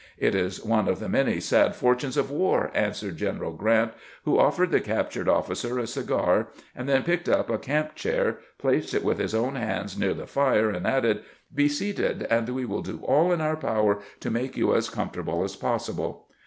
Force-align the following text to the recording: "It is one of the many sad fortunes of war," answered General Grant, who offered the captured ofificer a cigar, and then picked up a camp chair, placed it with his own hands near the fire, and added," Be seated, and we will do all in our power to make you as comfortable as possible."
"It 0.27 0.33
is 0.33 0.65
one 0.65 0.87
of 0.87 0.99
the 0.99 1.07
many 1.07 1.39
sad 1.39 1.75
fortunes 1.75 2.17
of 2.17 2.31
war," 2.31 2.71
answered 2.73 3.17
General 3.17 3.51
Grant, 3.51 3.91
who 4.25 4.39
offered 4.39 4.71
the 4.71 4.81
captured 4.81 5.27
ofificer 5.27 5.79
a 5.79 5.85
cigar, 5.85 6.47
and 6.75 6.89
then 6.89 7.03
picked 7.03 7.29
up 7.29 7.51
a 7.51 7.59
camp 7.59 7.93
chair, 7.93 8.39
placed 8.57 8.95
it 8.95 9.03
with 9.03 9.19
his 9.19 9.35
own 9.35 9.53
hands 9.53 9.95
near 9.99 10.15
the 10.15 10.25
fire, 10.25 10.71
and 10.71 10.87
added," 10.87 11.21
Be 11.53 11.69
seated, 11.69 12.23
and 12.31 12.49
we 12.49 12.65
will 12.65 12.81
do 12.81 12.99
all 13.03 13.31
in 13.31 13.41
our 13.41 13.55
power 13.55 13.99
to 14.21 14.31
make 14.31 14.57
you 14.57 14.73
as 14.75 14.89
comfortable 14.89 15.43
as 15.43 15.55
possible." 15.55 16.25